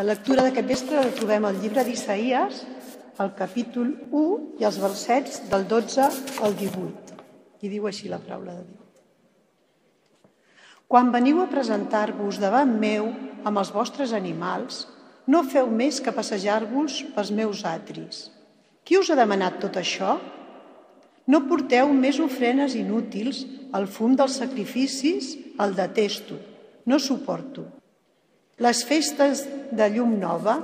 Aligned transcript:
La 0.00 0.04
lectura 0.14 0.40
d'aquest 0.46 0.64
vespre 0.64 0.96
la 0.96 1.10
trobem 1.12 1.44
al 1.44 1.58
llibre 1.60 1.82
d'Isaïes, 1.84 2.62
al 3.20 3.34
capítol 3.36 3.88
1 4.16 4.60
i 4.62 4.64
els 4.64 4.76
versets 4.80 5.42
del 5.50 5.66
12 5.68 6.04
al 6.46 6.54
18. 6.56 7.16
I 7.60 7.68
diu 7.68 7.84
així 7.90 8.08
la 8.08 8.16
paraula 8.22 8.54
de 8.56 8.62
Déu. 8.64 10.30
Quan 10.88 11.10
veniu 11.12 11.42
a 11.42 11.50
presentar-vos 11.50 12.38
davant 12.40 12.72
meu 12.80 13.10
amb 13.44 13.60
els 13.60 13.72
vostres 13.74 14.14
animals, 14.16 14.86
no 15.28 15.42
feu 15.44 15.68
més 15.68 15.98
que 16.00 16.14
passejar-vos 16.16 16.96
pels 17.18 17.32
meus 17.42 17.60
atris. 17.68 18.22
Qui 18.80 18.96
us 18.96 19.10
ha 19.12 19.18
demanat 19.20 19.58
tot 19.66 19.76
això? 19.82 20.14
No 21.28 21.42
porteu 21.50 21.92
més 21.92 22.22
ofrenes 22.24 22.78
inútils, 22.86 23.42
el 23.76 23.84
fum 23.98 24.16
dels 24.16 24.40
sacrificis 24.40 25.34
el 25.60 25.76
detesto, 25.76 26.40
no 26.88 26.96
suporto. 26.96 27.68
Les 28.60 28.82
festes 28.84 29.46
de 29.72 29.86
llum 29.88 30.18
nova, 30.20 30.58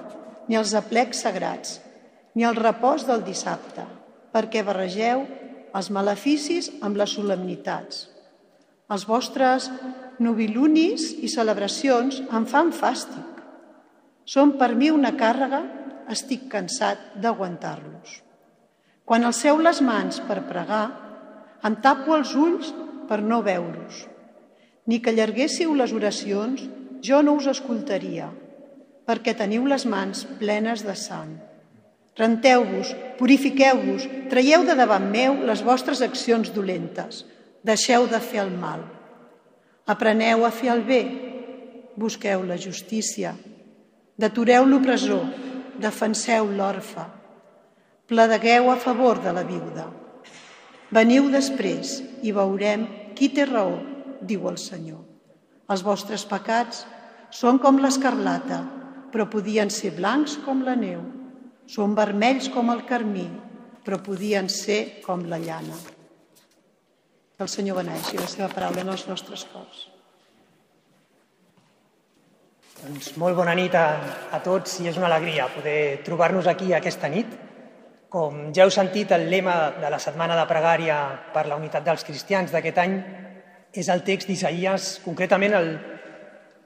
ni 0.49 0.59
els 0.59 0.75
aplecs 0.77 1.23
sagrats, 1.25 1.79
ni 2.37 2.45
el 2.45 2.59
repòs 2.59 3.07
del 3.09 3.25
dissabte, 3.25 3.87
perquè 4.35 4.61
barregeu 4.67 5.25
els 5.77 5.89
maleficis 5.93 6.69
amb 6.85 7.01
les 7.01 7.15
solemnitats. 7.17 8.05
Els 8.93 9.07
vostres 9.09 9.71
nobilunis 10.23 11.09
i 11.25 11.31
celebracions 11.33 12.21
em 12.29 12.45
fan 12.49 12.71
fàstic. 12.77 13.41
Són 14.29 14.55
per 14.61 14.75
mi 14.77 14.93
una 14.93 15.15
càrrega, 15.17 15.63
estic 16.13 16.47
cansat 16.53 17.17
d'aguantar-los. 17.23 18.21
Quan 19.07 19.25
alceu 19.25 19.59
les 19.63 19.81
mans 19.83 20.21
per 20.29 20.43
pregar, 20.47 20.85
em 21.67 21.81
tapo 21.83 22.15
els 22.15 22.35
ulls 22.37 22.73
per 23.09 23.23
no 23.23 23.41
veure-los. 23.43 24.05
Ni 24.87 25.01
que 25.03 25.11
allarguéssiu 25.15 25.75
les 25.75 25.95
oracions, 25.95 26.63
jo 27.05 27.23
no 27.23 27.37
us 27.37 27.49
escoltaria, 27.51 28.31
perquè 29.07 29.37
teniu 29.39 29.67
les 29.69 29.87
mans 29.87 30.25
plenes 30.41 30.85
de 30.87 30.95
sang. 30.99 31.37
Renteu-vos, 32.17 32.95
purifiqueu-vos, 33.19 34.07
traieu 34.33 34.65
de 34.65 34.75
davant 34.79 35.11
meu 35.13 35.37
les 35.45 35.63
vostres 35.63 36.01
accions 36.03 36.53
dolentes. 36.55 37.25
Deixeu 37.67 38.07
de 38.09 38.21
fer 38.25 38.41
el 38.47 38.53
mal. 38.57 38.87
Apreneu 39.87 40.47
a 40.47 40.51
fer 40.51 40.73
el 40.73 40.83
bé. 40.87 41.03
Busqueu 41.97 42.43
la 42.49 42.57
justícia. 42.57 43.35
Detureu 44.17 44.65
l'opressor. 44.65 45.29
Defenseu 45.77 46.49
l'orfe. 46.49 47.05
Pledegueu 48.09 48.71
a 48.73 48.77
favor 48.81 49.21
de 49.21 49.35
la 49.37 49.45
viuda. 49.45 49.91
Veniu 50.95 51.29
després 51.29 51.99
i 52.23 52.33
veurem 52.33 52.87
qui 53.19 53.29
té 53.35 53.45
raó, 53.45 53.77
diu 54.23 54.49
el 54.49 54.57
Senyor. 54.63 55.06
Els 55.73 55.83
vostres 55.83 56.23
pecats 56.31 56.85
són 57.35 57.59
com 57.59 57.81
l'escarlata, 57.83 58.61
però 59.11 59.27
podien 59.31 59.71
ser 59.73 59.95
blancs 59.97 60.37
com 60.45 60.63
la 60.67 60.77
neu. 60.79 61.03
Són 61.67 61.97
vermells 61.99 62.47
com 62.55 62.71
el 62.71 62.85
carmí, 62.87 63.27
però 63.83 63.99
podien 64.03 64.49
ser 64.53 65.03
com 65.03 65.25
la 65.27 65.41
llana. 65.43 65.79
Que 67.37 67.45
el 67.45 67.51
Senyor 67.51 67.81
beneixi 67.81 68.21
la 68.21 68.31
seva 68.31 68.49
paraula 68.53 68.85
en 68.85 68.95
els 68.95 69.07
nostres 69.11 69.43
cors. 69.51 69.83
Doncs 72.77 73.11
molt 73.19 73.35
bona 73.35 73.57
nit 73.57 73.75
a, 73.75 73.87
a 74.37 74.41
tots 74.45 74.79
i 74.85 74.91
és 74.91 74.97
una 75.01 75.09
alegria 75.11 75.49
poder 75.51 76.05
trobar-nos 76.07 76.47
aquí 76.47 76.71
aquesta 76.77 77.11
nit. 77.11 77.35
Com 78.13 78.53
ja 78.55 78.65
heu 78.65 78.71
sentit, 78.71 79.11
el 79.11 79.27
lema 79.33 79.57
de 79.81 79.91
la 79.91 79.99
setmana 79.99 80.37
de 80.39 80.47
pregària 80.47 80.99
per 81.35 81.49
la 81.51 81.59
unitat 81.59 81.85
dels 81.89 82.07
cristians 82.07 82.55
d'aquest 82.55 82.79
any 82.85 83.01
és 83.77 83.91
el 83.93 84.03
text 84.07 84.31
d'Isaïes, 84.31 84.89
concretament 85.05 85.55
el, 85.59 85.75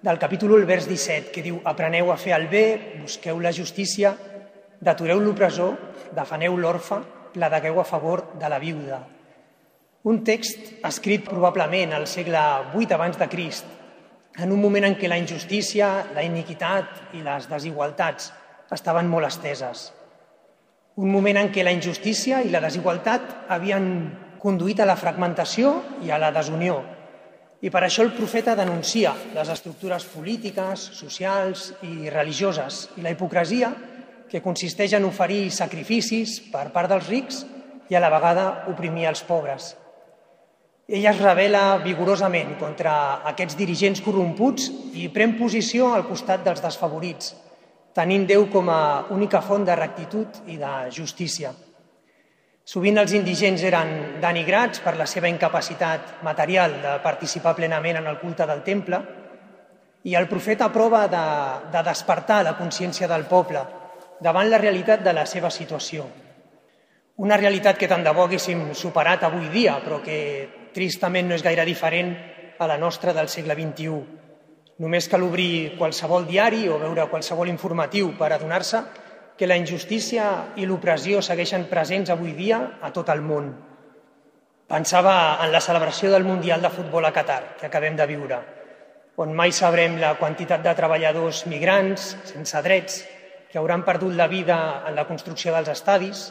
del 0.03 0.19
capítol 0.22 0.55
1, 0.55 0.61
el 0.62 0.69
vers 0.69 0.86
17, 0.86 1.33
que 1.34 1.42
diu 1.42 1.58
«Apreneu 1.67 2.12
a 2.12 2.19
fer 2.20 2.36
el 2.36 2.47
bé, 2.52 2.67
busqueu 3.02 3.41
la 3.42 3.50
justícia, 3.52 4.14
detureu 4.80 5.19
l'opressor, 5.20 5.75
defeneu 6.14 6.55
l'orfe, 6.56 7.00
pledegueu 7.34 7.80
a 7.83 7.86
favor 7.89 8.28
de 8.39 8.48
la 8.48 8.61
viuda». 8.62 9.00
Un 10.08 10.22
text 10.25 10.79
escrit 10.86 11.27
probablement 11.27 11.92
al 11.92 12.07
segle 12.08 12.40
VIII 12.73 12.95
abans 12.96 13.18
de 13.20 13.27
Crist, 13.29 13.67
en 14.39 14.55
un 14.55 14.62
moment 14.62 14.86
en 14.86 14.95
què 14.96 15.11
la 15.11 15.18
injustícia, 15.20 15.90
la 16.14 16.23
iniquitat 16.24 17.17
i 17.18 17.24
les 17.27 17.51
desigualtats 17.51 18.30
estaven 18.73 19.11
molt 19.11 19.29
esteses. 19.29 19.90
Un 20.96 21.11
moment 21.12 21.42
en 21.42 21.51
què 21.52 21.67
la 21.67 21.74
injustícia 21.74 22.40
i 22.40 22.55
la 22.55 22.62
desigualtat 22.64 23.51
havien 23.52 23.90
conduït 24.40 24.80
a 24.80 24.89
la 24.89 24.96
fragmentació 24.96 25.74
i 26.06 26.14
a 26.14 26.18
la 26.23 26.30
desunió, 26.33 26.79
i 27.61 27.69
per 27.69 27.83
això 27.85 28.05
el 28.07 28.15
profeta 28.17 28.57
denuncia 28.57 29.13
les 29.35 29.51
estructures 29.53 30.07
polítiques, 30.15 30.87
socials 30.97 31.71
i 31.85 32.09
religioses 32.13 32.87
i 32.97 33.05
la 33.05 33.13
hipocresia 33.13 33.75
que 34.31 34.41
consisteix 34.41 34.95
en 34.97 35.05
oferir 35.05 35.51
sacrificis 35.53 36.39
per 36.53 36.71
part 36.73 36.89
dels 36.93 37.09
rics 37.11 37.45
i 37.91 37.98
a 37.98 38.01
la 38.03 38.11
vegada 38.13 38.47
oprimir 38.71 39.09
els 39.11 39.23
pobres. 39.27 39.75
Ell 40.91 41.07
es 41.07 41.21
revela 41.23 41.79
vigorosament 41.85 42.57
contra 42.59 42.93
aquests 43.31 43.59
dirigents 43.59 44.01
corromputs 44.03 44.71
i 44.98 45.09
pren 45.15 45.37
posició 45.39 45.92
al 45.95 46.07
costat 46.09 46.42
dels 46.47 46.63
desfavorits, 46.65 47.35
tenint 47.95 48.27
Déu 48.27 48.48
com 48.51 48.71
a 48.71 49.07
única 49.15 49.42
font 49.42 49.67
de 49.67 49.77
rectitud 49.79 50.41
i 50.51 50.57
de 50.59 50.73
justícia. 50.95 51.53
Sovint 52.70 53.01
els 53.01 53.11
indigents 53.19 53.63
eren 53.67 53.89
denigrats 54.23 54.79
per 54.85 54.92
la 54.95 55.07
seva 55.11 55.27
incapacitat 55.27 56.20
material 56.23 56.77
de 56.85 56.92
participar 57.03 57.57
plenament 57.58 57.98
en 57.98 58.07
el 58.07 58.20
culte 58.20 58.47
del 58.47 58.61
temple 58.63 59.01
i 60.07 60.14
el 60.14 60.29
profeta 60.31 60.69
prova 60.70 61.01
de, 61.11 61.23
de 61.73 61.83
despertar 61.89 62.45
la 62.47 62.55
consciència 62.61 63.09
del 63.11 63.27
poble 63.27 63.64
davant 64.23 64.47
la 64.53 64.61
realitat 64.63 65.03
de 65.03 65.17
la 65.17 65.27
seva 65.27 65.51
situació. 65.51 66.07
Una 67.27 67.41
realitat 67.41 67.80
que 67.80 67.91
tant 67.91 68.07
de 68.07 68.14
bo 68.14 68.29
haguéssim 68.29 68.69
superat 68.79 69.27
avui 69.27 69.51
dia, 69.51 69.80
però 69.83 69.98
que 70.05 70.70
tristament 70.73 71.27
no 71.27 71.35
és 71.35 71.42
gaire 71.42 71.67
diferent 71.67 72.14
a 72.61 72.70
la 72.70 72.79
nostra 72.79 73.17
del 73.17 73.33
segle 73.33 73.59
XXI. 73.59 73.98
Només 74.79 75.11
cal 75.11 75.27
obrir 75.27 75.75
qualsevol 75.80 76.29
diari 76.29 76.69
o 76.70 76.79
veure 76.79 77.11
qualsevol 77.11 77.51
informatiu 77.51 78.14
per 78.20 78.30
adonar-se 78.36 78.86
que 79.40 79.48
la 79.48 79.56
injustícia 79.56 80.52
i 80.61 80.67
l'opressió 80.68 81.23
segueixen 81.24 81.62
presents 81.70 82.11
avui 82.12 82.34
dia 82.36 82.58
a 82.84 82.90
tot 82.92 83.08
el 83.08 83.23
món. 83.24 83.46
Pensava 84.68 85.14
en 85.40 85.48
la 85.48 85.62
celebració 85.64 86.11
del 86.12 86.27
Mundial 86.28 86.61
de 86.61 86.68
Futbol 86.68 87.08
a 87.08 87.12
Qatar, 87.17 87.56
que 87.56 87.70
acabem 87.70 87.96
de 87.96 88.05
viure, 88.11 88.36
on 89.17 89.33
mai 89.33 89.55
sabrem 89.56 89.96
la 89.96 90.11
quantitat 90.20 90.61
de 90.61 90.74
treballadors 90.77 91.46
migrants 91.48 92.11
sense 92.29 92.61
drets 92.68 93.00
que 93.48 93.56
hauran 93.56 93.80
perdut 93.89 94.12
la 94.12 94.29
vida 94.29 94.58
en 94.84 94.92
la 95.00 95.06
construcció 95.08 95.56
dels 95.56 95.73
estadis, 95.73 96.27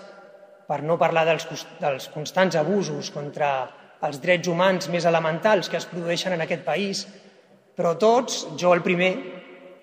per 0.69 0.83
no 0.85 1.01
parlar 1.01 1.25
dels, 1.25 1.49
dels 1.81 2.11
constants 2.13 2.61
abusos 2.61 3.09
contra 3.09 3.49
els 4.05 4.21
drets 4.21 4.53
humans 4.53 4.85
més 4.93 5.09
elementals 5.09 5.65
que 5.65 5.81
es 5.81 5.89
produeixen 5.89 6.37
en 6.37 6.45
aquest 6.45 6.61
país, 6.61 7.07
però 7.73 7.97
tots, 7.97 8.45
jo 8.53 8.77
el 8.77 8.85
primer, 8.85 9.15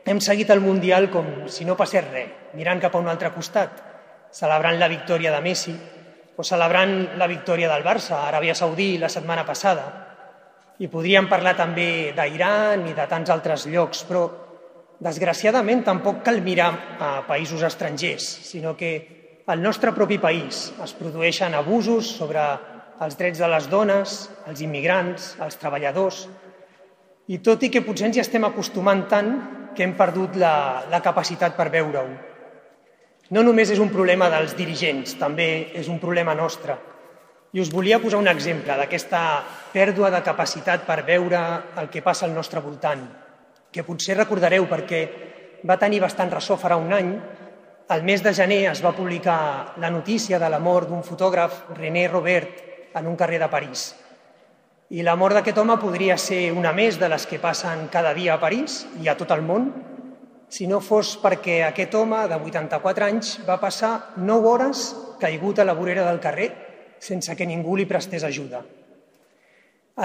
hem 0.07 0.21
seguit 0.23 0.51
el 0.55 0.63
Mundial 0.63 1.11
com 1.11 1.27
si 1.51 1.67
no 1.67 1.75
passés 1.77 2.05
res, 2.07 2.31
mirant 2.55 2.79
cap 2.81 2.95
a 2.95 3.03
un 3.03 3.11
altre 3.11 3.33
costat, 3.35 3.83
celebrant 4.31 4.79
la 4.79 4.89
victòria 4.89 5.33
de 5.35 5.43
Messi 5.43 5.75
o 6.37 6.45
celebrant 6.45 7.19
la 7.19 7.27
victòria 7.27 7.69
del 7.73 7.83
Barça, 7.83 8.21
a 8.21 8.29
Aràbia 8.29 8.55
Saudí, 8.55 8.97
la 9.03 9.11
setmana 9.11 9.43
passada. 9.49 9.87
I 10.79 10.87
podríem 10.93 11.27
parlar 11.27 11.57
també 11.59 12.13
d'Iran 12.15 12.85
i 12.87 12.95
de 12.95 13.07
tants 13.09 13.33
altres 13.33 13.67
llocs, 13.67 14.05
però 14.07 14.29
desgraciadament 15.01 15.83
tampoc 15.85 16.23
cal 16.25 16.43
mirar 16.45 16.71
a 17.01 17.11
països 17.27 17.65
estrangers, 17.67 18.25
sinó 18.47 18.77
que 18.77 19.43
al 19.47 19.63
nostre 19.63 19.93
propi 19.97 20.21
país 20.23 20.71
es 20.85 20.95
produeixen 20.95 21.55
abusos 21.55 22.15
sobre 22.19 22.45
els 23.01 23.19
drets 23.19 23.41
de 23.43 23.49
les 23.51 23.67
dones, 23.73 24.17
els 24.47 24.63
immigrants, 24.63 25.35
els 25.43 25.59
treballadors, 25.61 26.27
i 27.27 27.41
tot 27.43 27.65
i 27.67 27.73
que 27.73 27.83
potser 27.83 28.11
ens 28.11 28.21
hi 28.21 28.23
estem 28.23 28.45
acostumant 28.47 29.07
tant 29.11 29.33
que 29.77 29.85
hem 29.85 29.95
perdut 29.97 30.39
la, 30.41 30.87
la 30.91 31.03
capacitat 31.05 31.55
per 31.57 31.69
veure-ho. 31.71 32.09
No 33.37 33.43
només 33.43 33.71
és 33.75 33.81
un 33.83 33.91
problema 33.91 34.31
dels 34.31 34.55
dirigents, 34.57 35.17
també 35.21 35.73
és 35.75 35.89
un 35.91 35.99
problema 36.03 36.35
nostre. 36.39 36.77
I 37.53 37.61
us 37.63 37.73
volia 37.73 37.99
posar 37.99 38.21
un 38.21 38.29
exemple 38.31 38.75
d'aquesta 38.79 39.21
pèrdua 39.73 40.11
de 40.15 40.23
capacitat 40.23 40.85
per 40.87 41.01
veure 41.07 41.41
el 41.81 41.91
que 41.91 42.05
passa 42.07 42.27
al 42.27 42.35
nostre 42.35 42.63
voltant, 42.63 43.03
que 43.73 43.85
potser 43.87 44.17
recordareu 44.17 44.69
perquè 44.71 45.03
va 45.67 45.79
tenir 45.81 46.01
bastant 46.05 46.31
ressò 46.31 46.57
farà 46.61 46.79
un 46.79 46.93
any. 46.93 47.13
Al 47.89 48.03
mes 48.07 48.23
de 48.23 48.35
gener 48.35 48.65
es 48.71 48.83
va 48.83 48.95
publicar 48.95 49.75
la 49.83 49.91
notícia 49.91 50.39
de 50.39 50.51
la 50.51 50.59
mort 50.59 50.89
d'un 50.91 51.03
fotògraf, 51.07 51.65
René 51.79 52.09
Robert, 52.09 52.63
en 52.95 53.07
un 53.07 53.17
carrer 53.17 53.39
de 53.43 53.49
París. 53.51 53.89
I 54.87 55.03
la 55.03 55.17
mort 55.19 55.35
d'aquest 55.35 55.57
home 55.59 55.75
podria 55.83 56.15
ser 56.15 56.53
una 56.55 56.71
més 56.71 56.95
de 57.01 57.09
les 57.11 57.25
que 57.27 57.41
passen 57.43 57.89
cada 57.91 58.13
dia 58.15 58.37
a 58.37 58.39
París 58.39 58.85
i 59.03 59.09
a 59.11 59.17
tot 59.19 59.33
el 59.35 59.43
món, 59.43 59.73
si 60.47 60.69
no 60.71 60.79
fos 60.79 61.17
perquè 61.19 61.57
aquest 61.67 61.95
home 61.99 62.21
de 62.31 62.37
84 62.39 63.07
anys 63.09 63.33
va 63.49 63.57
passar 63.59 64.13
9 64.15 64.47
hores 64.47 64.85
caigut 65.19 65.59
a 65.59 65.67
la 65.67 65.75
vorera 65.75 66.05
del 66.07 66.21
carrer 66.23 66.53
sense 67.03 67.35
que 67.35 67.49
ningú 67.51 67.75
li 67.75 67.87
prestés 67.91 68.23
ajuda. 68.23 68.63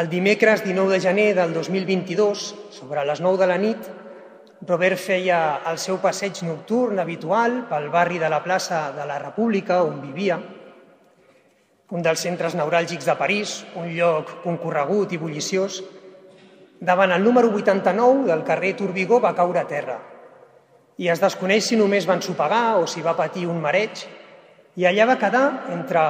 El 0.01 0.09
dimecres 0.09 0.63
19 0.65 0.95
de 0.95 0.99
gener 1.03 1.35
del 1.35 1.53
2022, 1.53 2.47
sobre 2.71 3.05
les 3.05 3.21
9 3.21 3.37
de 3.37 3.47
la 3.51 3.59
nit, 3.61 3.91
Robert 4.65 4.97
feia 4.97 5.61
el 5.69 5.77
seu 5.77 6.01
passeig 6.01 6.41
nocturn 6.47 6.97
habitual 6.97 7.67
pel 7.69 7.89
barri 7.93 8.17
de 8.17 8.29
la 8.33 8.41
plaça 8.41 8.87
de 8.97 9.05
la 9.05 9.19
República 9.19 9.83
on 9.83 10.01
vivia, 10.01 10.39
un 11.91 12.03
dels 12.03 12.23
centres 12.23 12.55
neuràlgics 12.55 13.07
de 13.07 13.17
París, 13.19 13.57
un 13.75 13.89
lloc 13.91 14.37
concorregut 14.45 15.11
i 15.11 15.19
bulliciós, 15.19 15.81
davant 16.79 17.11
el 17.11 17.23
número 17.23 17.51
89 17.51 18.25
del 18.31 18.45
carrer 18.47 18.73
Turbigó 18.79 19.19
va 19.21 19.35
caure 19.37 19.61
a 19.61 19.67
terra 19.69 19.99
i 21.01 21.09
es 21.09 21.21
desconeix 21.21 21.67
si 21.69 21.77
només 21.79 22.07
van 22.09 22.21
sopegar 22.21 22.79
o 22.81 22.87
si 22.89 23.01
va 23.05 23.15
patir 23.17 23.47
un 23.49 23.61
mareig 23.61 24.03
i 24.77 24.85
allà 24.87 25.07
va 25.09 25.19
quedar 25.21 25.45
entre 25.73 26.01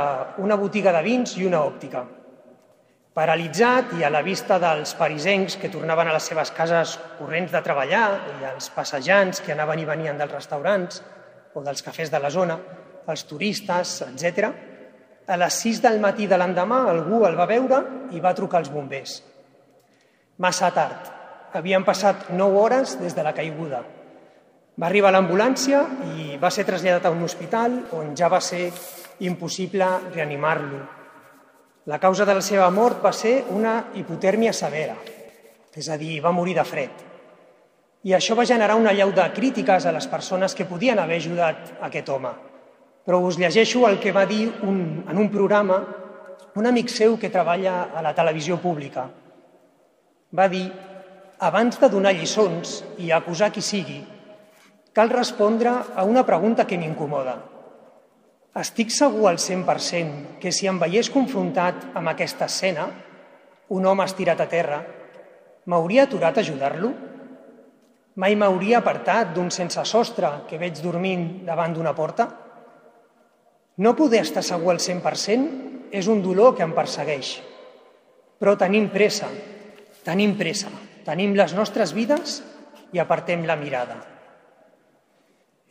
una 0.43 0.57
botiga 0.59 0.93
de 0.95 1.01
vins 1.05 1.35
i 1.37 1.45
una 1.47 1.63
òptica. 1.65 2.03
Paralitzat 3.15 3.95
i 3.99 4.05
a 4.07 4.11
la 4.11 4.21
vista 4.23 4.57
dels 4.61 4.93
parisencs 4.95 5.57
que 5.59 5.71
tornaven 5.71 6.07
a 6.07 6.13
les 6.15 6.27
seves 6.29 6.51
cases 6.55 6.97
corrents 7.17 7.51
de 7.51 7.61
treballar 7.63 8.05
i 8.37 8.45
els 8.53 8.69
passejants 8.75 9.41
que 9.43 9.55
anaven 9.55 9.81
i 9.81 9.87
venien 9.87 10.19
dels 10.19 10.31
restaurants 10.31 11.01
o 11.55 11.63
dels 11.63 11.83
cafès 11.83 12.11
de 12.11 12.21
la 12.23 12.31
zona, 12.31 12.55
els 13.11 13.25
turistes, 13.27 13.97
etc. 14.07 14.53
A 15.31 15.39
les 15.39 15.57
6 15.63 15.81
del 15.85 15.99
matí 16.03 16.27
de 16.27 16.37
l'endemà 16.37 16.83
algú 16.91 17.23
el 17.27 17.39
va 17.39 17.47
veure 17.47 17.81
i 18.11 18.19
va 18.19 18.35
trucar 18.35 18.59
als 18.59 18.71
bombers. 18.73 19.17
Massa 20.43 20.71
tard. 20.75 21.11
Havien 21.55 21.87
passat 21.87 22.29
9 22.35 22.59
hores 22.59 22.97
des 22.99 23.15
de 23.15 23.23
la 23.23 23.35
caiguda. 23.35 23.83
Va 24.75 24.87
arribar 24.87 25.11
l'ambulància 25.15 25.85
i 26.15 26.35
va 26.41 26.51
ser 26.51 26.67
traslladat 26.67 27.07
a 27.07 27.15
un 27.15 27.23
hospital 27.23 27.77
on 27.95 28.15
ja 28.15 28.31
va 28.31 28.41
ser 28.43 28.65
impossible 29.19 29.87
reanimar-lo 30.13 30.81
la 31.85 31.97
causa 31.97 32.25
de 32.25 32.35
la 32.37 32.41
seva 32.45 32.67
mort 32.69 32.99
va 33.01 33.09
ser 33.09 33.47
una 33.49 33.87
hipotèrmia 33.97 34.51
severa, 34.53 34.93
és 35.73 35.87
a 35.89 35.95
dir, 35.97 36.19
va 36.21 36.29
morir 36.29 36.53
de 36.53 36.65
fred. 36.67 36.91
I 38.05 38.13
això 38.13 38.35
va 38.37 38.45
generar 38.45 38.75
una 38.77 38.93
llau 38.93 39.09
de 39.17 39.25
crítiques 39.33 39.85
a 39.85 39.93
les 39.95 40.05
persones 40.05 40.53
que 40.53 40.67
podien 40.69 40.99
haver 41.01 41.17
ajudat 41.17 41.71
aquest 41.81 42.09
home. 42.09 42.29
Però 43.05 43.19
us 43.25 43.39
llegeixo 43.41 43.87
el 43.87 43.99
que 43.99 44.13
va 44.13 44.27
dir 44.29 44.45
un, 44.61 45.03
en 45.09 45.17
un 45.17 45.29
programa 45.33 45.81
un 46.55 46.67
amic 46.67 46.89
seu 46.91 47.15
que 47.19 47.31
treballa 47.31 47.91
a 47.95 48.01
la 48.03 48.11
televisió 48.15 48.57
pública. 48.59 49.05
Va 50.35 50.47
dir, 50.51 50.65
abans 51.39 51.79
de 51.79 51.89
donar 51.89 52.11
lliçons 52.15 52.81
i 52.99 53.11
acusar 53.11 53.51
qui 53.55 53.63
sigui, 53.63 54.01
cal 54.91 55.09
respondre 55.09 55.71
a 55.95 56.03
una 56.03 56.25
pregunta 56.27 56.67
que 56.67 56.79
m'incomoda. 56.79 57.37
Estic 58.59 58.91
segur 58.91 59.29
al 59.29 59.39
100% 59.39 60.39
que 60.41 60.51
si 60.51 60.67
em 60.67 60.79
veiés 60.79 61.09
confrontat 61.09 61.87
amb 61.95 62.11
aquesta 62.11 62.49
escena, 62.51 62.89
un 63.71 63.87
home 63.87 64.03
estirat 64.03 64.43
a 64.43 64.49
terra, 64.51 64.81
m'hauria 65.71 66.03
aturat 66.03 66.35
a 66.35 66.43
ajudar-lo? 66.43 66.91
Mai 68.19 68.35
m'hauria 68.35 68.81
apartat 68.81 69.31
d'un 69.31 69.47
sense 69.55 69.85
sostre 69.87 70.41
que 70.49 70.59
veig 70.59 70.83
dormint 70.83 71.45
davant 71.47 71.71
d'una 71.71 71.95
porta? 71.95 72.27
No 73.81 73.95
poder 73.97 74.21
estar 74.21 74.43
segur 74.45 74.75
al 74.75 74.79
100% 74.83 75.89
és 75.97 76.07
un 76.11 76.21
dolor 76.21 76.53
que 76.53 76.61
em 76.61 76.73
persegueix. 76.75 77.33
Però 78.37 78.53
tenim 78.59 78.91
pressa, 78.93 79.29
tenim 80.05 80.35
pressa, 80.37 80.69
tenim 81.05 81.33
les 81.37 81.55
nostres 81.57 81.93
vides 81.97 82.39
i 82.93 83.01
apartem 83.01 83.45
la 83.49 83.57
mirada. 83.57 83.97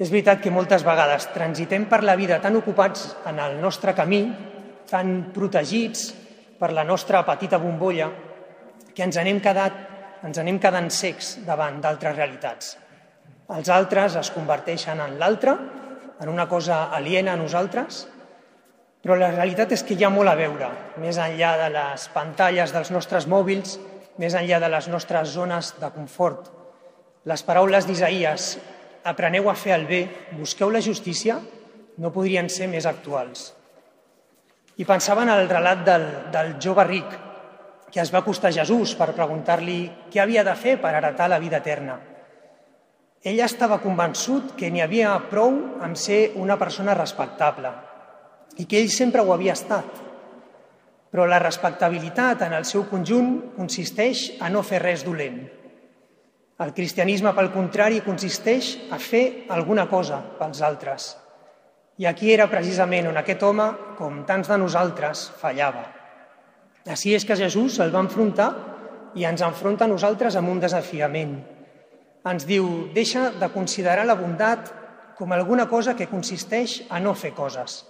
És 0.01 0.11
veritat 0.11 0.41
que 0.43 0.51
moltes 0.51 0.83
vegades 0.83 1.29
transitem 1.35 1.85
per 1.87 2.01
la 2.03 2.17
vida 2.17 2.41
tan 2.43 2.57
ocupats 2.59 3.05
en 3.31 3.39
el 3.39 3.59
nostre 3.61 3.95
camí, 3.95 4.25
tan 4.91 5.31
protegits 5.35 6.09
per 6.59 6.73
la 6.75 6.87
nostra 6.89 7.21
petita 7.27 7.61
bombolla, 7.63 8.09
que 8.95 9.05
ens 9.07 9.19
anem, 9.21 9.39
quedat, 9.45 9.77
ens 10.27 10.41
anem 10.41 10.59
quedant 10.59 10.89
secs 10.91 11.37
davant 11.47 11.79
d'altres 11.85 12.17
realitats. 12.17 12.73
Els 13.55 13.71
altres 13.71 14.17
es 14.19 14.33
converteixen 14.35 14.99
en 15.05 15.19
l'altre, 15.21 15.55
en 16.21 16.29
una 16.29 16.49
cosa 16.49 16.91
aliena 16.95 17.35
a 17.35 17.41
nosaltres, 17.41 18.07
però 19.01 19.17
la 19.17 19.31
realitat 19.33 19.73
és 19.73 19.85
que 19.87 19.97
hi 19.97 20.05
ha 20.05 20.13
molt 20.13 20.29
a 20.29 20.37
veure, 20.37 20.69
més 21.01 21.17
enllà 21.17 21.55
de 21.63 21.71
les 21.73 22.09
pantalles 22.13 22.75
dels 22.75 22.91
nostres 22.93 23.27
mòbils, 23.27 23.79
més 24.21 24.37
enllà 24.37 24.59
de 24.61 24.69
les 24.69 24.89
nostres 24.93 25.33
zones 25.33 25.73
de 25.81 25.89
confort. 25.95 26.51
Les 27.25 27.43
paraules 27.45 27.89
d'Isaïes 27.89 28.51
apreneu 29.09 29.49
a 29.49 29.57
fer 29.57 29.73
el 29.79 29.87
bé, 29.89 30.03
busqueu 30.37 30.71
la 30.71 30.85
justícia, 30.85 31.39
no 32.01 32.13
podrien 32.13 32.49
ser 32.53 32.69
més 32.69 32.87
actuals. 32.89 33.55
I 34.77 34.85
pensava 34.89 35.25
en 35.25 35.33
el 35.33 35.49
relat 35.49 35.85
del, 35.85 36.07
del 36.33 36.55
jove 36.61 36.85
ric 36.89 37.19
que 37.91 38.01
es 38.01 38.13
va 38.15 38.21
acostar 38.23 38.53
a 38.53 38.55
Jesús 38.55 38.95
per 38.95 39.11
preguntar-li 39.17 39.81
què 40.13 40.21
havia 40.23 40.45
de 40.47 40.55
fer 40.55 40.77
per 40.81 40.95
heretar 40.95 41.27
la 41.29 41.41
vida 41.43 41.59
eterna. 41.59 41.99
Ell 43.25 43.41
estava 43.45 43.81
convençut 43.85 44.55
que 44.57 44.71
n'hi 44.73 44.81
havia 44.81 45.13
prou 45.31 45.53
amb 45.85 45.99
ser 46.01 46.33
una 46.41 46.57
persona 46.57 46.97
respectable 46.97 47.73
i 48.59 48.65
que 48.65 48.81
ell 48.81 48.91
sempre 48.93 49.23
ho 49.23 49.35
havia 49.35 49.57
estat. 49.59 49.89
Però 51.11 51.27
la 51.27 51.43
respectabilitat 51.43 52.47
en 52.47 52.55
el 52.57 52.65
seu 52.65 52.87
conjunt 52.89 53.33
consisteix 53.57 54.31
a 54.41 54.49
no 54.49 54.63
fer 54.63 54.81
res 54.81 55.05
dolent, 55.05 55.41
el 56.61 56.75
cristianisme, 56.77 57.31
pel 57.33 57.49
contrari, 57.55 58.03
consisteix 58.05 58.75
a 58.93 58.99
fer 59.01 59.47
alguna 59.49 59.87
cosa 59.89 60.19
pels 60.37 60.61
altres. 60.67 61.07
I 61.97 62.05
aquí 62.11 62.35
era 62.35 62.51
precisament 62.53 63.09
on 63.09 63.17
aquest 63.17 63.41
home, 63.49 63.65
com 63.97 64.19
tants 64.29 64.51
de 64.51 64.59
nosaltres, 64.61 65.23
fallava. 65.41 65.87
Així 66.85 67.15
és 67.17 67.25
que 67.25 67.39
Jesús 67.41 67.79
el 67.81 67.95
va 67.95 68.03
enfrontar 68.05 68.51
i 69.17 69.25
ens 69.29 69.41
enfronta 69.47 69.89
a 69.89 69.93
nosaltres 69.93 70.37
amb 70.37 70.53
un 70.53 70.61
desafiament. 70.61 71.33
Ens 72.29 72.45
diu, 72.45 72.91
deixa 72.93 73.31
de 73.41 73.49
considerar 73.53 74.05
la 74.05 74.17
bondat 74.19 74.69
com 75.17 75.33
alguna 75.33 75.67
cosa 75.69 75.95
que 75.97 76.09
consisteix 76.09 76.83
a 76.89 77.01
no 77.01 77.15
fer 77.17 77.33
coses. 77.37 77.85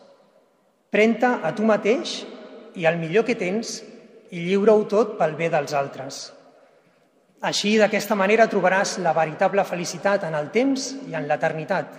Prenta 0.91 1.41
a 1.47 1.51
tu 1.55 1.67
mateix 1.67 2.21
i 2.79 2.87
el 2.87 2.99
millor 2.99 3.27
que 3.27 3.39
tens 3.39 3.81
i 4.31 4.43
lliura-ho 4.45 4.85
tot 4.91 5.17
pel 5.19 5.35
bé 5.39 5.51
dels 5.51 5.75
altres. 5.75 6.21
Així, 7.41 7.77
d'aquesta 7.81 8.15
manera, 8.19 8.47
trobaràs 8.51 8.99
la 9.03 9.15
veritable 9.17 9.65
felicitat 9.65 10.27
en 10.29 10.35
el 10.37 10.51
temps 10.55 10.91
i 11.09 11.15
en 11.17 11.27
l'eternitat. 11.27 11.95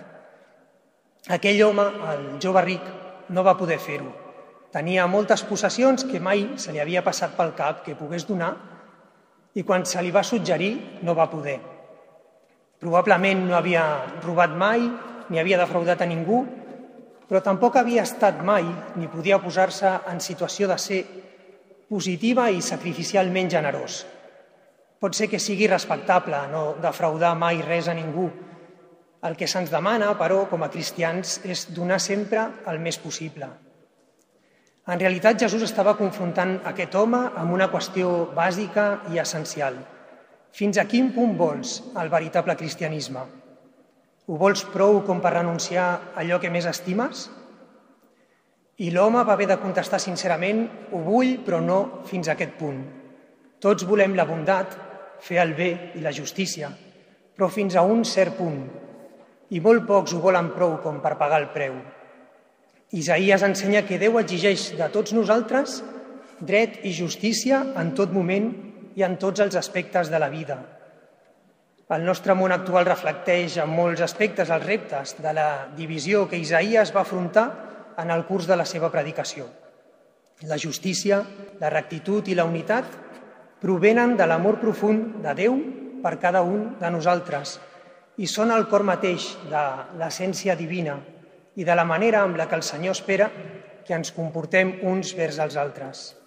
Aquell 1.36 1.62
home, 1.66 1.88
el 2.12 2.22
jove 2.40 2.62
ric, 2.64 2.92
no 3.28 3.44
va 3.44 3.56
poder 3.58 3.80
fer-ho. 3.80 4.12
Tenia 4.72 5.08
moltes 5.10 5.42
possessions 5.44 6.06
que 6.08 6.20
mai 6.20 6.46
se 6.56 6.72
li 6.72 6.80
havia 6.80 7.02
passat 7.04 7.36
pel 7.36 7.52
cap 7.58 7.82
que 7.84 7.96
pogués 7.98 8.24
donar 8.28 8.54
i 9.54 9.64
quan 9.68 9.84
se 9.84 10.00
li 10.00 10.12
va 10.14 10.24
suggerir 10.24 11.02
no 11.02 11.16
va 11.18 11.28
poder. 11.28 11.58
Probablement 12.82 13.44
no 13.46 13.54
havia 13.54 13.84
robat 14.24 14.56
mai 14.58 14.82
ni 15.30 15.38
havia 15.38 15.60
defraudat 15.60 16.02
a 16.02 16.08
ningú, 16.10 16.40
però 17.28 17.40
tampoc 17.40 17.78
havia 17.78 18.02
estat 18.02 18.40
mai 18.42 18.66
ni 18.98 19.06
podia 19.08 19.38
posar-se 19.38 19.92
en 20.10 20.18
situació 20.20 20.66
de 20.66 20.78
ser 20.82 20.98
positiva 21.92 22.48
i 22.50 22.58
sacrificialment 22.58 23.52
generós. 23.52 24.02
Pot 24.98 25.14
ser 25.14 25.28
que 25.30 25.38
sigui 25.42 25.70
respectable 25.70 26.40
no 26.50 26.64
defraudar 26.82 27.36
mai 27.38 27.62
res 27.62 27.86
a 27.86 27.94
ningú. 27.94 28.26
El 29.22 29.38
que 29.38 29.46
se'ns 29.46 29.70
demana, 29.70 30.12
però, 30.18 30.48
com 30.50 30.66
a 30.66 30.70
cristians, 30.70 31.38
és 31.46 31.68
donar 31.70 32.00
sempre 32.02 32.48
el 32.66 32.82
més 32.82 32.98
possible. 32.98 33.46
En 34.90 34.98
realitat, 34.98 35.38
Jesús 35.38 35.62
estava 35.62 35.94
confrontant 35.94 36.56
aquest 36.66 36.94
home 36.98 37.22
amb 37.38 37.54
una 37.54 37.70
qüestió 37.70 38.32
bàsica 38.34 38.86
i 39.14 39.22
essencial. 39.22 39.78
Fins 40.52 40.76
a 40.76 40.84
quin 40.84 41.06
punt 41.16 41.32
vols 41.38 41.78
el 41.96 42.10
veritable 42.12 42.52
cristianisme? 42.60 43.22
Ho 44.28 44.36
vols 44.36 44.66
prou 44.68 44.98
com 45.06 45.20
per 45.24 45.30
renunciar 45.32 45.84
a 45.88 46.18
allò 46.20 46.36
que 46.42 46.50
més 46.52 46.66
estimes? 46.68 47.22
I 48.84 48.90
l'home 48.92 49.22
va 49.24 49.32
haver 49.32 49.46
de 49.48 49.56
contestar 49.62 50.00
sincerament, 50.02 50.66
ho 50.92 51.00
vull, 51.06 51.38
però 51.46 51.60
no 51.64 51.78
fins 52.08 52.28
a 52.28 52.34
aquest 52.34 52.52
punt. 52.58 52.82
Tots 53.64 53.86
volem 53.88 54.12
la 54.18 54.26
bondat, 54.28 54.74
fer 55.24 55.38
el 55.40 55.54
bé 55.56 55.70
i 55.96 56.02
la 56.04 56.12
justícia, 56.12 56.68
però 57.32 57.48
fins 57.48 57.76
a 57.76 57.84
un 57.88 58.04
cert 58.04 58.36
punt, 58.36 58.60
i 59.56 59.60
molt 59.60 59.86
pocs 59.88 60.12
ho 60.12 60.20
volen 60.20 60.50
prou 60.52 60.76
com 60.84 60.98
per 61.00 61.14
pagar 61.20 61.40
el 61.40 61.48
preu. 61.54 61.78
Isaías 62.92 63.44
ensenya 63.46 63.86
que 63.88 64.00
Déu 64.02 64.20
exigeix 64.20 64.74
de 64.76 64.90
tots 64.92 65.16
nosaltres 65.16 65.80
dret 66.44 66.82
i 66.84 66.92
justícia 66.92 67.62
en 67.80 67.94
tot 67.96 68.12
moment 68.12 68.50
i 68.96 69.04
en 69.06 69.18
tots 69.18 69.40
els 69.40 69.56
aspectes 69.56 70.10
de 70.10 70.20
la 70.20 70.28
vida. 70.32 70.58
El 71.92 72.06
nostre 72.08 72.34
món 72.38 72.54
actual 72.54 72.86
reflecteix 72.88 73.58
en 73.60 73.68
molts 73.68 74.00
aspectes 74.04 74.50
els 74.50 74.64
reptes 74.64 75.16
de 75.20 75.32
la 75.36 75.48
divisió 75.76 76.24
que 76.28 76.40
Isaías 76.40 76.94
va 76.94 77.02
afrontar 77.02 77.46
en 78.00 78.10
el 78.10 78.24
curs 78.24 78.46
de 78.48 78.56
la 78.56 78.64
seva 78.64 78.88
predicació. 78.90 79.48
La 80.48 80.58
justícia, 80.58 81.20
la 81.60 81.70
rectitud 81.70 82.26
i 82.28 82.34
la 82.34 82.46
unitat 82.48 82.86
provenen 83.60 84.16
de 84.16 84.26
l'amor 84.26 84.58
profund 84.62 85.20
de 85.22 85.34
Déu 85.38 85.58
per 86.02 86.16
cada 86.22 86.42
un 86.42 86.78
de 86.80 86.90
nosaltres 86.90 87.58
i 88.18 88.26
són 88.26 88.50
el 88.54 88.66
cor 88.72 88.82
mateix 88.88 89.28
de 89.50 89.62
l'essència 90.00 90.56
divina 90.58 90.96
i 91.56 91.64
de 91.68 91.76
la 91.76 91.84
manera 91.84 92.24
amb 92.24 92.40
la 92.40 92.48
que 92.48 92.56
el 92.58 92.64
Senyor 92.66 92.96
espera 92.96 93.28
que 93.86 93.94
ens 93.94 94.12
comportem 94.16 94.78
uns 94.88 95.12
vers 95.18 95.38
als 95.42 95.56
altres. 95.60 96.21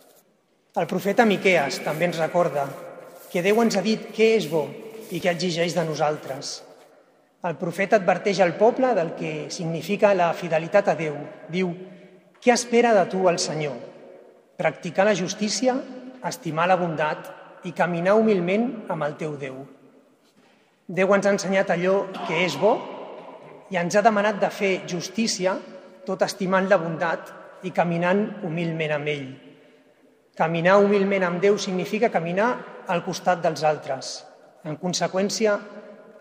El 0.75 0.89
profeta 0.91 1.23
Miqueas 1.23 1.77
també 1.85 2.09
ens 2.09 2.17
recorda 2.19 2.65
que 3.31 3.39
Déu 3.39 3.61
ens 3.63 3.77
ha 3.79 3.83
dit 3.83 4.09
què 4.11 4.33
és 4.35 4.49
bo 4.51 4.65
i 5.15 5.21
que 5.23 5.31
exigeix 5.31 5.71
de 5.71 5.85
nosaltres. 5.87 6.49
El 7.47 7.55
profeta 7.55 7.95
adverteix 7.95 8.41
al 8.43 8.57
poble 8.59 8.89
del 8.97 9.13
que 9.15 9.47
significa 9.55 10.11
la 10.17 10.33
fidelitat 10.35 10.89
a 10.91 10.95
Déu. 10.99 11.15
Diu, 11.47 11.71
què 12.43 12.51
espera 12.51 12.91
de 12.97 13.05
tu 13.07 13.23
el 13.31 13.39
Senyor? 13.39 13.77
Practicar 14.59 15.07
la 15.07 15.15
justícia, 15.15 15.77
estimar 16.27 16.67
la 16.67 16.79
bondat 16.83 17.31
i 17.63 17.71
caminar 17.71 18.17
humilment 18.19 18.67
amb 18.91 19.07
el 19.07 19.15
teu 19.15 19.39
Déu. 19.39 19.63
Déu 20.91 21.15
ens 21.15 21.31
ha 21.31 21.35
ensenyat 21.37 21.71
allò 21.71 22.01
que 22.25 22.43
és 22.43 22.59
bo 22.59 22.75
i 23.71 23.79
ens 23.79 23.95
ha 23.95 24.03
demanat 24.03 24.43
de 24.43 24.51
fer 24.51 24.75
justícia 24.91 25.55
tot 26.03 26.27
estimant 26.27 26.67
la 26.67 26.83
bondat 26.83 27.31
i 27.63 27.71
caminant 27.71 28.27
humilment 28.43 28.99
amb 28.99 29.15
ell. 29.15 29.27
Caminar 30.35 30.81
humilment 30.83 31.23
amb 31.23 31.39
Déu 31.39 31.55
significa 31.55 32.09
caminar 32.11 32.49
al 32.91 33.05
costat 33.05 33.39
dels 33.39 33.61
altres. 33.63 34.07
En 34.67 34.75
conseqüència, 34.75 35.53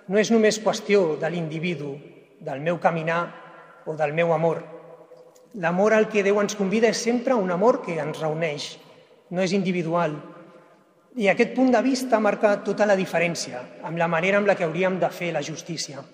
no 0.07 0.21
és 0.21 0.29
només 0.31 0.61
qüestió 0.63 1.17
de 1.19 1.31
l'individu, 1.33 1.97
del 2.39 2.61
meu 2.63 2.77
caminar 2.79 3.25
o 3.91 3.97
del 3.99 4.13
meu 4.15 4.31
amor. 4.33 4.61
L'amor 5.59 5.97
al 5.97 6.07
que 6.13 6.23
Déu 6.23 6.39
ens 6.39 6.55
convida 6.55 6.93
és 6.95 7.01
sempre 7.03 7.35
un 7.35 7.51
amor 7.51 7.81
que 7.83 7.97
ens 7.99 8.21
reuneix, 8.23 8.69
no 9.35 9.43
és 9.43 9.55
individual. 9.57 10.15
I 11.19 11.27
aquest 11.33 11.51
punt 11.57 11.73
de 11.75 11.81
vista 11.83 12.21
marca 12.23 12.53
tota 12.63 12.87
la 12.87 12.95
diferència 12.99 13.63
amb 13.83 13.99
la 13.99 14.09
manera 14.11 14.39
amb 14.39 14.47
la 14.47 14.55
que 14.55 14.67
hauríem 14.67 15.01
de 15.03 15.11
fer 15.11 15.33
la 15.35 15.43
justícia. 15.43 16.05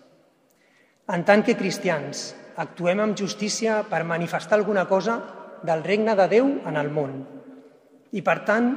En 1.13 1.27
tant 1.29 1.45
que 1.45 1.59
cristians, 1.59 2.31
actuem 2.57 3.05
amb 3.05 3.19
justícia 3.19 3.83
per 3.93 4.07
manifestar 4.09 4.57
alguna 4.57 4.87
cosa 4.89 5.19
del 5.69 5.85
regne 5.85 6.17
de 6.17 6.29
Déu 6.33 6.51
en 6.65 6.81
el 6.81 6.89
món 6.89 7.40
i, 8.13 8.23
per 8.23 8.41
tant, 8.47 8.73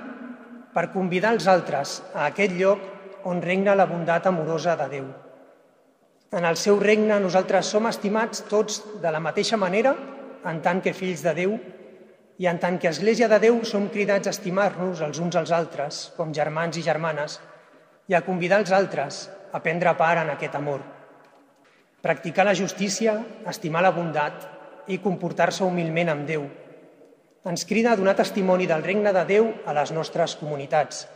per 0.73 0.89
convidar 0.93 1.33
els 1.35 1.47
altres 1.47 1.99
a 2.13 2.27
aquest 2.29 2.55
lloc 2.57 3.27
on 3.29 3.41
regna 3.41 3.75
la 3.75 3.87
bondat 3.89 4.27
amorosa 4.27 4.75
de 4.79 4.87
Déu. 4.91 5.05
En 6.33 6.45
el 6.49 6.57
seu 6.57 6.79
regne 6.81 7.19
nosaltres 7.21 7.69
som 7.69 7.85
estimats 7.85 8.41
tots 8.49 8.81
de 9.01 9.11
la 9.13 9.21
mateixa 9.21 9.57
manera 9.57 9.93
en 10.49 10.61
tant 10.65 10.81
que 10.81 10.95
fills 10.97 11.21
de 11.23 11.33
Déu 11.37 11.53
i 12.41 12.49
en 12.49 12.57
tant 12.59 12.79
que 12.81 12.89
Església 12.89 13.29
de 13.29 13.37
Déu 13.39 13.61
som 13.69 13.85
cridats 13.93 14.27
a 14.27 14.33
estimar-nos 14.33 15.03
els 15.05 15.19
uns 15.21 15.37
als 15.37 15.53
altres 15.53 16.07
com 16.17 16.33
germans 16.33 16.79
i 16.81 16.85
germanes 16.85 17.37
i 18.09 18.17
a 18.17 18.23
convidar 18.25 18.59
els 18.63 18.73
altres 18.73 19.27
a 19.53 19.61
prendre 19.61 19.93
part 19.95 20.23
en 20.23 20.33
aquest 20.33 20.57
amor. 20.57 20.81
Practicar 22.01 22.43
la 22.43 22.57
justícia, 22.57 23.19
estimar 23.47 23.85
la 23.85 23.93
bondat 23.95 24.49
i 24.91 24.97
comportar-se 24.99 25.63
humilment 25.63 26.09
amb 26.11 26.27
Déu. 26.27 26.49
Ens 27.45 27.65
crida 27.67 27.91
a 27.91 27.99
donar 27.99 28.15
testimoni 28.15 28.67
del 28.69 28.83
regne 28.83 29.11
de 29.13 29.25
Déu 29.27 29.51
a 29.65 29.75
les 29.75 29.91
nostres 29.91 30.37
comunitats– 30.39 31.03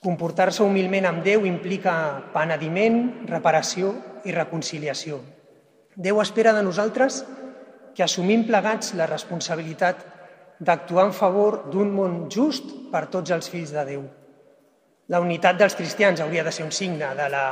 Comportar-se 0.00 0.62
humilment 0.64 1.04
amb 1.04 1.20
Déu 1.20 1.42
implica 1.44 1.92
penediment, 2.32 3.02
reparació 3.28 3.90
i 4.24 4.32
reconciliació. 4.32 5.18
Déu 5.92 6.22
espera 6.22 6.54
de 6.56 6.62
nosaltres 6.64 7.18
que 7.92 8.06
assumim 8.06 8.46
plegats 8.48 8.94
la 8.96 9.04
responsabilitat 9.10 10.00
d'actuar 10.56 11.04
en 11.10 11.12
favor 11.12 11.58
d'un 11.68 11.92
món 11.92 12.14
just 12.32 12.72
per 12.88 13.10
tots 13.12 13.34
els 13.36 13.52
fills 13.52 13.74
de 13.76 13.84
Déu. 13.90 14.06
La 15.12 15.20
unitat 15.20 15.60
dels 15.60 15.76
cristians 15.76 16.24
hauria 16.24 16.46
de 16.48 16.54
ser 16.56 16.64
un 16.64 16.72
signe 16.72 17.12
de 17.20 17.28
la 17.28 17.44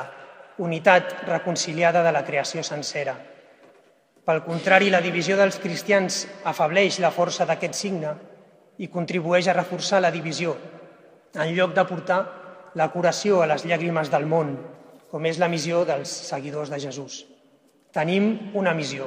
unitat 0.64 1.18
reconciliada 1.28 2.00
de 2.00 2.14
la 2.16 2.24
creació 2.24 2.64
sencera. 2.64 3.12
Pel 4.28 4.42
contrari, 4.44 4.90
la 4.92 5.00
divisió 5.00 5.38
dels 5.40 5.56
cristians 5.56 6.26
afableix 6.50 6.98
la 7.00 7.08
força 7.08 7.46
d'aquest 7.48 7.76
signe 7.78 8.10
i 8.76 8.90
contribueix 8.92 9.46
a 9.48 9.54
reforçar 9.56 10.02
la 10.04 10.10
divisió 10.12 10.50
en 11.32 11.54
lloc 11.56 11.72
de 11.72 11.84
portar 11.88 12.18
la 12.76 12.90
curació 12.92 13.38
a 13.40 13.46
les 13.48 13.64
llàgrimes 13.64 14.10
del 14.12 14.26
món, 14.28 14.50
com 15.08 15.24
és 15.24 15.38
la 15.40 15.48
missió 15.48 15.80
dels 15.88 16.12
seguidors 16.28 16.68
de 16.68 16.80
Jesús. 16.82 17.22
Tenim 17.96 18.52
una 18.52 18.74
missió. 18.76 19.06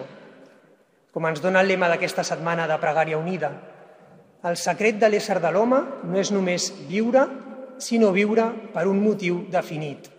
Com 1.13 1.27
ens 1.29 1.43
dona 1.43 1.61
el 1.61 1.69
lema 1.69 1.91
d'aquesta 1.91 2.25
setmana 2.25 2.65
de 2.65 2.79
Pregària 2.81 3.19
Unida, 3.21 3.51
el 4.41 4.57
secret 4.57 4.97
de 4.97 5.11
l'ésser 5.11 5.37
de 5.37 5.51
l'home 5.53 5.83
no 6.01 6.17
és 6.17 6.33
només 6.33 6.71
viure, 6.89 7.27
sinó 7.77 8.09
viure 8.09 8.47
per 8.73 8.87
un 8.89 8.97
motiu 9.05 9.43
definit. 9.53 10.09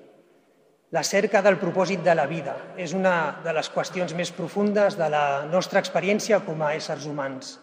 La 0.92 1.00
cerca 1.08 1.40
del 1.40 1.56
propòsit 1.56 2.02
de 2.04 2.12
la 2.12 2.26
vida 2.28 2.52
és 2.76 2.92
una 2.92 3.40
de 3.40 3.52
les 3.56 3.70
qüestions 3.72 4.12
més 4.12 4.28
profundes 4.36 4.98
de 5.00 5.06
la 5.08 5.44
nostra 5.48 5.80
experiència 5.80 6.42
com 6.44 6.60
a 6.60 6.74
éssers 6.76 7.06
humans. 7.08 7.54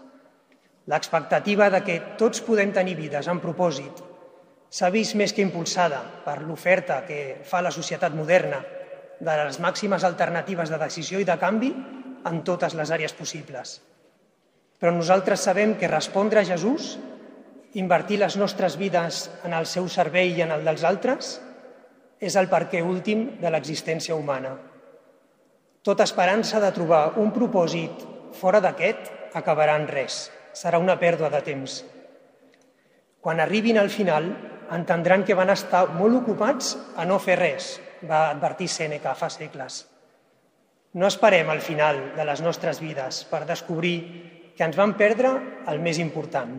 L'expectativa 0.89 1.67
de 1.69 1.83
que 1.85 1.97
tots 2.17 2.41
podem 2.41 2.71
tenir 2.73 2.95
vides 2.97 3.27
amb 3.29 3.43
propòsit 3.43 3.99
s'ha 4.73 4.89
vist 4.89 5.13
més 5.13 5.33
que 5.33 5.45
impulsada 5.45 5.99
per 6.23 6.39
l'oferta 6.41 7.03
que 7.05 7.19
fa 7.45 7.61
la 7.61 7.73
societat 7.75 8.15
moderna 8.17 8.63
de 9.19 9.35
les 9.43 9.59
màximes 9.61 10.07
alternatives 10.09 10.73
de 10.73 10.79
decisió 10.81 11.21
i 11.21 11.27
de 11.29 11.35
canvi 11.37 11.69
en 12.25 12.39
totes 12.47 12.73
les 12.73 12.89
àrees 12.89 13.13
possibles. 13.13 13.75
Però 14.81 14.89
nosaltres 14.95 15.45
sabem 15.45 15.75
que 15.77 15.91
respondre 15.91 16.41
a 16.41 16.49
Jesús, 16.49 16.95
invertir 17.77 18.17
les 18.23 18.39
nostres 18.41 18.79
vides 18.81 19.27
en 19.45 19.53
el 19.53 19.69
seu 19.69 19.85
servei 19.85 20.33
i 20.33 20.41
en 20.47 20.55
el 20.57 20.65
dels 20.65 20.87
altres, 20.87 21.35
és 22.19 22.35
el 22.35 22.49
perquè 22.51 22.81
últim 22.83 23.39
de 23.39 23.49
l'existència 23.51 24.15
humana. 24.15 24.55
Tota 25.83 26.03
esperança 26.03 26.59
de 26.59 26.71
trobar 26.75 27.15
un 27.21 27.31
propòsit 27.31 28.03
fora 28.35 28.59
d'aquest 28.59 29.35
acabarà 29.39 29.77
en 29.79 29.87
res. 29.87 30.27
Serà 30.53 30.79
una 30.81 30.97
pèrdua 30.99 31.29
de 31.31 31.41
temps. 31.45 31.83
Quan 33.23 33.39
arribin 33.39 33.79
al 33.79 33.89
final, 33.89 34.27
entendran 34.75 35.23
que 35.23 35.37
van 35.37 35.49
estar 35.53 35.85
molt 35.95 36.19
ocupats 36.21 36.75
a 36.95 37.05
no 37.07 37.19
fer 37.19 37.39
res, 37.39 37.77
va 38.03 38.29
advertir 38.29 38.67
Sèneca 38.67 39.15
fa 39.15 39.29
segles. 39.31 39.85
No 40.93 41.07
esperem 41.07 41.49
al 41.49 41.61
final 41.61 41.99
de 42.17 42.25
les 42.25 42.41
nostres 42.41 42.79
vides 42.81 43.23
per 43.29 43.45
descobrir 43.45 43.97
que 44.57 44.65
ens 44.67 44.75
van 44.75 44.95
perdre 44.99 45.31
el 45.71 45.79
més 45.79 45.99
important. 46.01 46.57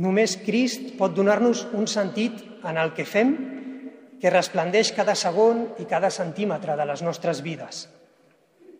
Només 0.00 0.38
Crist 0.40 0.94
pot 0.96 1.12
donar-nos 1.12 1.66
un 1.76 1.88
sentit 1.90 2.38
en 2.64 2.78
el 2.80 2.94
que 2.96 3.04
fem 3.04 3.34
que 4.22 4.30
resplendeix 4.30 4.92
cada 4.94 5.16
segon 5.18 5.66
i 5.82 5.88
cada 5.90 6.12
centímetre 6.14 6.78
de 6.78 6.86
les 6.86 7.02
nostres 7.02 7.42
vides. 7.42 7.88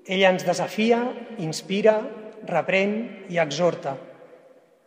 Ell 0.07 0.23
ens 0.31 0.47
desafia, 0.47 1.03
inspira, 1.43 1.99
reprèn 2.47 2.97
i 3.31 3.43
exhorta 3.43 3.97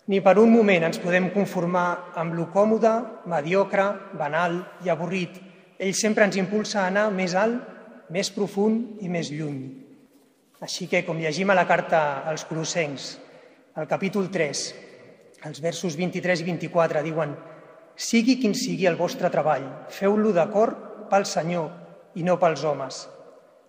ni 0.07 0.19
per 0.21 0.37
un 0.37 0.51
moment 0.53 0.85
ens 0.85 0.99
podem 1.01 1.31
conformar 1.33 2.13
amb 2.21 2.35
lo 2.37 2.45
còmode, 2.53 2.91
mediocre, 3.31 3.87
banal 4.13 4.59
i 4.85 4.91
avorrit. 4.93 5.39
Ell 5.81 5.95
sempre 5.97 6.27
ens 6.27 6.37
impulsa 6.37 6.83
a 6.83 6.91
anar 6.91 7.07
més 7.13 7.33
alt, 7.35 7.57
més 8.13 8.29
profund 8.29 9.01
i 9.01 9.09
més 9.09 9.31
lluny. 9.33 9.63
Així 10.61 10.85
que, 10.87 11.01
com 11.07 11.17
llegim 11.19 11.49
a 11.49 11.57
la 11.57 11.65
carta 11.67 12.21
als 12.29 12.45
Colossencs, 12.45 13.15
al 13.75 13.89
capítol 13.89 14.29
3, 14.31 14.61
els 15.49 15.61
versos 15.61 15.97
23 15.97 16.41
i 16.41 16.47
24 16.53 17.01
diuen 17.05 17.33
«Sigui 17.95 18.37
quin 18.41 18.53
sigui 18.55 18.87
el 18.89 18.97
vostre 18.99 19.29
treball, 19.31 19.65
feu-lo 19.89 20.33
d'acord 20.35 21.07
pel 21.09 21.25
Senyor 21.25 22.15
i 22.19 22.23
no 22.23 22.39
pels 22.39 22.63
homes, 22.63 23.05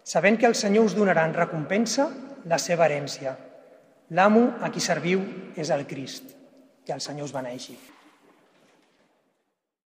sabent 0.02 0.38
que 0.38 0.47
el 0.47 0.54
Senyor 0.54 0.87
us 0.90 0.97
donarà 0.99 1.26
en 1.26 1.35
recompensa 1.35 2.11
la 2.45 2.59
seva 2.59 2.87
herència». 2.87 3.37
L'amo 4.11 4.52
a 4.62 4.71
qui 4.71 4.78
serviu 4.78 5.23
és 5.59 5.71
el 5.75 5.83
Crist. 5.87 6.30
Que 6.87 6.95
el 6.95 7.02
Senyor 7.02 7.26
us 7.26 7.35
beneixi. 7.35 7.75